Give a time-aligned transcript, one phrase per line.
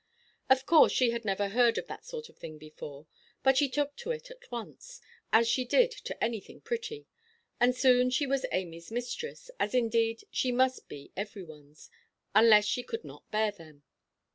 [0.49, 3.05] Of course she had never heard of that sort of thing before,
[3.43, 4.99] but she took to it at once,
[5.31, 7.05] as she did to anything pretty;
[7.59, 11.89] and soon she was Amyʼs mistress, as indeed she must be every oneʼs,
[12.33, 13.83] unless she could not bear them.